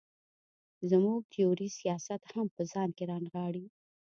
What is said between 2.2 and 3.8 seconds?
هم په ځان کې را نغاړي.